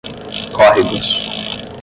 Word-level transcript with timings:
córregos 0.51 1.05